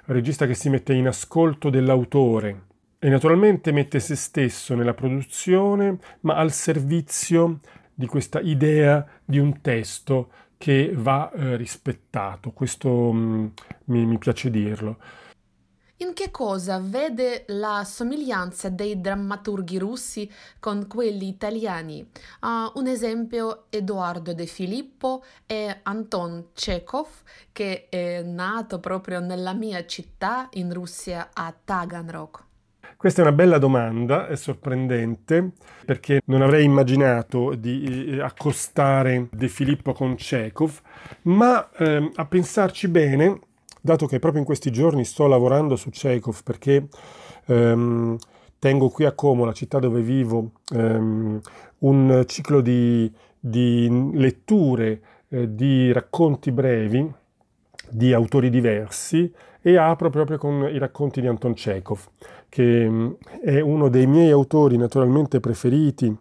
regista 0.07 0.47
che 0.47 0.55
si 0.55 0.71
mette 0.71 0.95
in 0.95 1.07
ascolto 1.07 1.69
dell'autore 1.69 2.73
e 2.99 3.09
naturalmente 3.11 3.71
mette 3.71 4.01
se 4.01 4.17
stesso 4.17 4.75
nella 4.75 4.95
produzione, 4.95 5.99
ma 6.21 6.37
al 6.37 6.53
servizio 6.53 7.61
di 7.93 8.07
questa 8.07 8.41
idea 8.41 9.07
di 9.23 9.39
un 9.39 9.61
testo 9.61 10.31
che 10.57 10.91
va 10.95 11.31
eh, 11.31 11.57
rispettato, 11.57 12.53
questo 12.53 13.13
mh, 13.13 13.19
mm, 13.19 13.47
mi, 13.85 14.07
mi 14.07 14.19
piace 14.19 14.51
dirlo. 14.51 14.97
In 15.99 16.13
che 16.13 16.33
cosa 16.33 16.81
vede 16.81 17.45
la 17.49 17.85
somiglianza 17.85 18.69
dei 18.69 19.01
drammaturghi 19.01 19.79
russi 19.79 20.29
con 20.59 20.89
quelli 20.89 21.29
italiani? 21.29 22.05
Uh, 22.41 22.77
un 22.81 22.89
esempio 22.89 23.67
Edoardo 23.71 24.35
De 24.35 24.47
Filippo 24.47 25.23
e 25.47 25.79
Anton 25.85 26.47
Chekhov, 26.53 27.07
che 27.53 27.87
è 27.89 28.23
nato 28.23 28.81
proprio 28.81 29.21
nella 29.21 29.53
mia 29.53 29.87
città 29.87 30.49
in 30.55 30.73
Russia 30.73 31.31
a 31.33 31.55
Taganrog. 31.65 32.43
Questa 32.97 33.23
è 33.23 33.25
una 33.25 33.35
bella 33.35 33.59
domanda, 33.59 34.27
è 34.27 34.35
sorprendente, 34.35 35.53
perché 35.85 36.23
non 36.25 36.43
avrei 36.43 36.65
immaginato 36.65 37.55
di 37.55 38.17
eh, 38.17 38.21
accostare 38.21 39.29
De 39.31 39.47
Filippo 39.47 39.93
con 39.93 40.17
Chekhov, 40.17 40.81
ma 41.23 41.71
eh, 41.71 42.11
a 42.13 42.25
pensarci 42.25 42.89
bene 42.89 43.39
dato 43.85 44.07
che 44.07 44.19
proprio 44.19 44.41
in 44.41 44.47
questi 44.47 44.73
giorni 44.73 45.05
sto 45.05 45.27
lavorando 45.27 45.77
su 45.77 45.91
Chekhov 45.91 46.43
perché 46.43 46.89
ehm, 47.45 48.17
tengo 48.59 48.89
qui 48.89 49.05
a 49.05 49.13
Como, 49.13 49.45
la 49.45 49.53
città 49.53 49.79
dove 49.79 50.01
vivo, 50.01 50.53
ehm, 50.75 51.39
un 51.81 52.25
ciclo 52.27 52.63
di, 52.63 53.13
di 53.39 54.11
letture 54.15 55.01
eh, 55.29 55.55
di 55.55 55.93
racconti 55.93 56.51
brevi 56.51 57.13
di 57.91 58.15
autori 58.15 58.49
diversi 58.49 59.31
e 59.61 59.77
apro 59.77 60.09
proprio 60.09 60.39
con 60.39 60.67
i 60.73 60.79
racconti 60.79 61.21
di 61.21 61.27
Anton 61.27 61.53
Chekhov, 61.53 62.09
che 62.49 62.89
mm, 62.89 63.13
è 63.43 63.61
uno 63.61 63.91
dei 63.91 64.07
miei 64.07 64.31
autori 64.31 64.79
naturalmente 64.79 65.41
preferiti, 65.41 66.17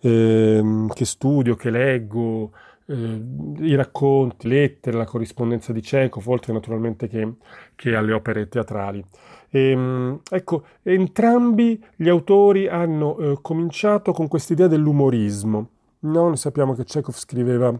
ehm, 0.00 0.88
che 0.88 1.04
studio, 1.04 1.56
che 1.56 1.68
leggo, 1.68 2.52
eh, 2.86 3.20
i 3.58 3.74
racconti, 3.74 4.48
lettere, 4.48 4.96
la 4.96 5.04
corrispondenza 5.04 5.72
di 5.72 5.80
Chekhov, 5.80 6.26
oltre 6.28 6.52
naturalmente 6.52 7.08
che, 7.08 7.34
che 7.74 7.94
alle 7.94 8.12
opere 8.12 8.48
teatrali. 8.48 9.04
E, 9.48 9.70
ehm, 9.70 10.20
ecco, 10.30 10.64
entrambi 10.82 11.82
gli 11.96 12.08
autori 12.08 12.68
hanno 12.68 13.18
eh, 13.18 13.38
cominciato 13.42 14.12
con 14.12 14.28
quest'idea 14.28 14.66
dell'umorismo. 14.66 15.68
No? 16.00 16.22
Noi 16.26 16.36
sappiamo 16.36 16.74
che 16.74 16.84
Chekhov 16.84 17.16
scriveva 17.16 17.78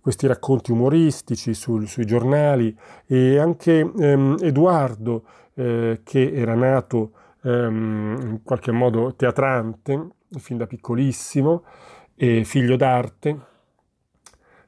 questi 0.00 0.28
racconti 0.28 0.70
umoristici 0.70 1.52
sul, 1.52 1.88
sui 1.88 2.04
giornali 2.04 2.76
e 3.06 3.38
anche 3.38 3.80
ehm, 3.80 4.36
Edoardo, 4.40 5.24
eh, 5.54 6.00
che 6.04 6.32
era 6.32 6.54
nato 6.54 7.10
ehm, 7.42 8.16
in 8.20 8.40
qualche 8.44 8.70
modo 8.70 9.14
teatrante 9.16 10.08
fin 10.38 10.56
da 10.56 10.66
piccolissimo, 10.66 11.64
e 12.14 12.44
figlio 12.44 12.76
d'arte, 12.76 13.40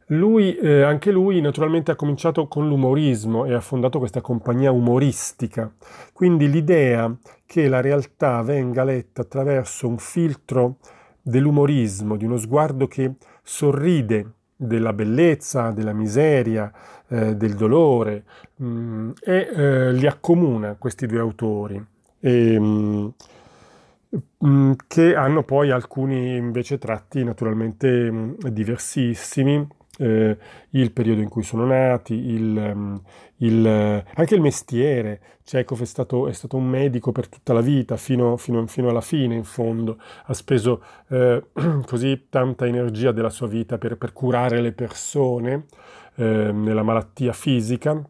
lui, 0.09 0.57
eh, 0.57 0.83
anche 0.83 1.11
lui 1.11 1.41
naturalmente 1.41 1.91
ha 1.91 1.97
cominciato 1.97 2.47
con 2.47 2.69
l'umorismo 2.69 3.45
e 3.45 3.53
ha 3.53 3.61
fondato 3.61 3.99
questa 3.99 4.21
compagnia 4.21 4.71
umoristica. 4.71 5.71
Quindi 6.13 6.49
l'idea 6.51 7.15
che 7.45 7.69
la 7.69 7.81
realtà 7.81 8.43
venga 8.43 8.85
letta 8.85 9.23
attraverso 9.23 9.89
un 9.89 9.99
filtro 9.99 10.77
dell'umorismo, 11.21 12.17
di 12.17 12.25
uno 12.25 12.37
sguardo 12.39 12.87
che 12.87 13.15
sorride 13.43 14.33
della 14.57 14.93
bellezza, 14.93 15.71
della 15.71 15.93
miseria, 15.93 16.73
eh, 17.09 17.37
del 17.37 17.55
dolore, 17.55 18.25
mh, 18.57 18.67
mm, 18.67 19.11
e 19.23 19.49
eh, 19.55 19.93
li 19.93 20.07
accomuna 20.07 20.77
questi 20.79 21.07
due 21.07 21.21
autori. 21.21 21.85
E, 22.21 22.59
mh, 22.59 23.15
mm, 24.45 24.73
che 24.87 25.15
hanno 25.15 25.43
poi 25.43 25.71
alcuni 25.71 26.37
invece 26.37 26.79
tratti 26.79 27.23
naturalmente 27.23 28.35
diversissimi 28.51 29.67
eh, 29.99 30.37
il 30.71 30.93
periodo 30.93 31.21
in 31.21 31.29
cui 31.29 31.43
sono 31.43 31.67
nati, 31.67 32.15
il, 32.15 32.57
ehm, 32.57 33.01
il, 33.37 34.05
anche 34.15 34.35
il 34.35 34.41
mestiere. 34.41 35.21
Chekhov 35.45 35.81
è 35.81 35.85
stato, 35.87 36.29
è 36.29 36.33
stato, 36.33 36.57
un 36.57 36.67
medico 36.67 37.13
per 37.13 37.29
tutta 37.29 37.53
la 37.53 37.61
vita, 37.61 37.97
fino, 37.97 38.37
fino, 38.37 38.67
fino 38.67 38.89
alla 38.89 39.01
fine 39.01 39.35
in 39.35 39.45
fondo. 39.45 39.99
Ha 40.27 40.35
speso 40.35 40.83
eh, 41.09 41.43
così 41.87 42.27
tanta 42.29 42.67
energia 42.67 43.13
della 43.13 43.31
sua 43.31 43.47
vita 43.47 43.79
per, 43.79 43.97
per 43.97 44.13
curare 44.13 44.61
le 44.61 44.73
persone 44.73 45.67
eh, 46.17 46.53
nella 46.53 46.83
malattia 46.83 47.33
fisica 47.33 48.03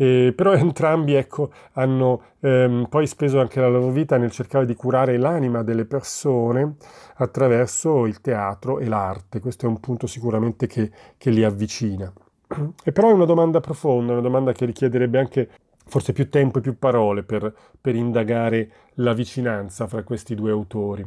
eh, 0.00 0.32
però 0.34 0.52
entrambi 0.54 1.14
ecco, 1.14 1.50
hanno 1.72 2.22
ehm, 2.40 2.86
poi 2.88 3.06
speso 3.08 3.40
anche 3.40 3.60
la 3.60 3.68
loro 3.68 3.90
vita 3.90 4.16
nel 4.16 4.30
cercare 4.30 4.64
di 4.64 4.74
curare 4.74 5.16
l'anima 5.18 5.62
delle 5.64 5.84
persone 5.86 6.76
attraverso 7.16 8.06
il 8.06 8.20
teatro 8.20 8.78
e 8.78 8.86
l'arte. 8.86 9.40
Questo 9.40 9.66
è 9.66 9.68
un 9.68 9.80
punto 9.80 10.06
sicuramente 10.06 10.68
che, 10.68 10.90
che 11.18 11.30
li 11.30 11.42
avvicina. 11.44 12.10
E 12.84 12.92
però 12.92 13.10
è 13.10 13.12
una 13.12 13.24
domanda 13.24 13.60
profonda, 13.60 14.12
una 14.12 14.20
domanda 14.20 14.52
che 14.52 14.64
richiederebbe 14.64 15.18
anche 15.18 15.48
forse 15.88 16.12
più 16.12 16.28
tempo 16.28 16.58
e 16.58 16.60
più 16.60 16.78
parole 16.78 17.22
per, 17.22 17.52
per, 17.80 17.94
indagare 17.94 18.70
la 18.94 19.14
vicinanza 19.14 19.86
fra 19.86 20.02
questi 20.02 20.34
due 20.34 20.50
autori. 20.50 21.04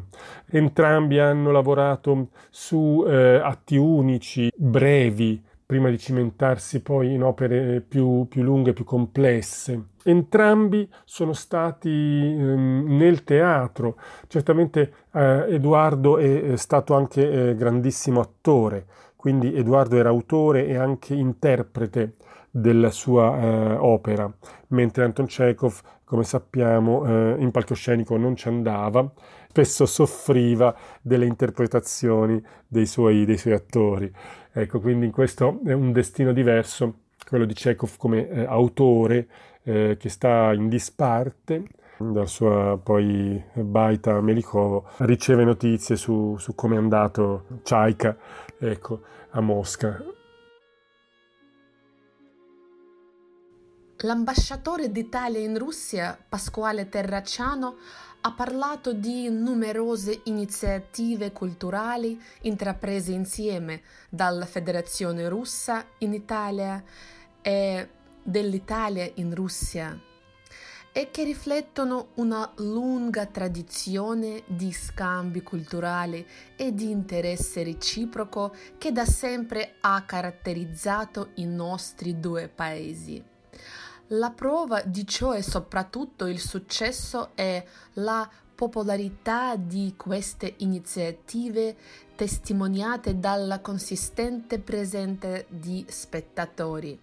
Entrambi 0.50 1.20
hanno 1.20 1.52
lavorato 1.52 2.30
su 2.50 3.06
eh, 3.08 3.40
atti 3.42 3.78
unici, 3.78 4.52
brevi, 4.56 5.42
prima 5.72 5.90
di 5.90 5.98
cimentarsi 5.98 6.82
poi 6.82 7.14
in 7.14 7.24
opere 7.24 7.80
più, 7.80 8.26
più 8.28 8.44
lunghe, 8.44 8.74
più 8.74 8.84
complesse. 8.84 9.92
Entrambi 10.04 10.86
sono 11.06 11.32
stati 11.32 11.88
ehm, 11.88 12.98
nel 12.98 13.24
teatro, 13.24 13.96
certamente 14.28 14.94
eh, 15.14 15.46
Edoardo 15.48 16.18
è, 16.18 16.42
è, 16.42 16.58
stato 16.58 16.94
anche 16.94 17.52
eh, 17.52 17.56
grandissimo 17.56 18.20
attore, 18.20 18.86
quindi 19.16 19.56
Edoardo 19.56 19.96
era 19.96 20.10
autore 20.10 20.68
e 20.68 20.76
anche 20.76 21.14
interprete 21.14 22.16
della 22.50 22.92
sua 22.92 23.40
eh, 23.40 23.74
opera, 23.76 24.30
mentre 24.68 25.06
Anton 25.06 25.28
Chekhov, 25.28 25.80
come 26.04 26.24
sappiamo, 26.26 27.06
eh, 27.06 27.36
in 27.40 27.50
palcoscenico 27.52 28.18
non 28.18 28.36
ci 28.36 28.50
andava, 28.50 29.10
spesso 29.48 29.86
soffriva 29.86 30.76
delle 31.02 31.26
interpretazioni 31.26 32.44
dei 32.68 32.86
suoi, 32.86 33.24
dei 33.24 33.38
suoi 33.38 33.54
attori. 33.54 34.12
Ecco, 34.54 34.80
quindi 34.80 35.10
questo 35.12 35.60
è 35.66 35.72
un 35.72 35.92
destino 35.92 36.34
diverso, 36.34 36.94
quello 37.28 37.46
di 37.46 37.54
Chekhov 37.54 37.96
come 37.98 38.28
eh, 38.30 38.44
autore 38.44 39.28
eh, 39.64 39.96
che 39.98 40.10
sta 40.10 40.52
in 40.54 40.68
disparte 40.68 41.64
dal 41.98 42.28
suo 42.28 42.80
poi 42.84 43.42
Baita 43.54 44.20
Melikovo, 44.22 44.88
riceve 44.98 45.44
notizie 45.44 45.96
su, 45.96 46.36
su 46.38 46.56
come 46.56 46.76
è 46.76 46.80
andato 46.80 47.46
Chaika 47.64 48.18
ecco, 48.58 49.02
a 49.30 49.42
Mosca. 49.42 50.04
L'ambasciatore 54.04 54.92
d'Italia 54.92 55.40
in 55.40 55.60
Russia, 55.60 56.18
Pasquale 56.28 56.90
Terracciano, 56.90 57.76
ha 58.22 58.32
parlato 58.32 58.94
di 58.94 59.30
numerose 59.30 60.22
iniziative 60.24 61.32
culturali 61.32 62.20
intraprese 62.42 63.12
insieme 63.12 63.84
dalla 64.10 64.48
Federazione 64.48 65.30
russa 65.30 65.86
in 66.00 66.14
Italia 66.14 66.84
e 67.44 67.90
dell'Italia 68.24 69.08
in 69.16 69.36
Russia 69.36 69.96
e 70.92 71.12
che 71.12 71.24
riflettono 71.24 72.10
una 72.16 72.52
lunga 72.56 73.28
tradizione 73.28 74.42
di 74.48 74.72
scambi 74.74 75.44
culturali 75.44 76.26
e 76.56 76.74
di 76.74 76.90
interesse 76.90 77.64
reciproco 77.64 78.56
che 78.80 78.92
da 78.92 79.06
sempre 79.06 79.76
ha 79.82 80.02
caratterizzato 80.06 81.30
i 81.36 81.46
nostri 81.46 82.20
due 82.20 82.48
paesi. 82.48 83.31
La 84.14 84.32
prova 84.32 84.82
di 84.82 85.08
ciò 85.08 85.32
è 85.32 85.42
soprattutto 85.42 86.26
il 86.26 86.40
successo 86.42 87.30
e 87.34 87.66
la 87.94 88.30
popolarità 88.54 89.56
di 89.56 89.94
queste 89.96 90.56
iniziative 90.58 91.78
testimoniate 92.16 93.20
dalla 93.20 93.62
consistente 93.62 94.60
presenza 94.60 95.42
di 95.48 95.86
spettatori. 95.88 97.00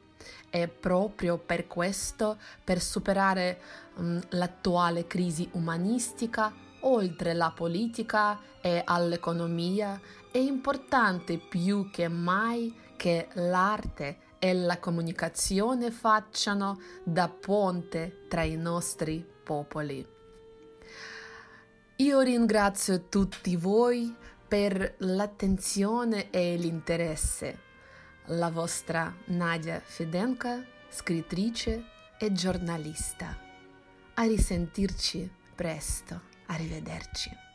E 0.50 0.68
proprio 0.68 1.38
per 1.38 1.66
questo, 1.66 2.36
per 2.62 2.78
superare 2.82 3.58
um, 3.94 4.20
l'attuale 4.30 5.06
crisi 5.06 5.48
umanistica, 5.52 6.52
oltre 6.80 7.32
la 7.32 7.50
politica 7.52 8.38
e 8.60 8.82
all'economia, 8.84 9.98
è 10.30 10.36
importante 10.36 11.38
più 11.38 11.88
che 11.90 12.06
mai 12.08 12.74
che 12.96 13.28
l'arte 13.32 14.26
e 14.38 14.54
la 14.54 14.78
comunicazione 14.78 15.90
facciano 15.90 16.80
da 17.02 17.28
ponte 17.28 18.24
tra 18.28 18.42
i 18.42 18.56
nostri 18.56 19.26
popoli. 19.42 20.06
Io 21.96 22.20
ringrazio 22.20 23.08
tutti 23.08 23.56
voi 23.56 24.14
per 24.46 24.94
l'attenzione 24.98 26.30
e 26.30 26.56
l'interesse. 26.56 27.66
La 28.26 28.50
vostra 28.50 29.12
Nadia 29.26 29.80
Fedenka, 29.84 30.64
scrittrice 30.88 31.84
e 32.18 32.32
giornalista. 32.32 33.36
A 34.14 34.22
risentirci 34.22 35.30
presto. 35.54 36.20
Arrivederci. 36.46 37.47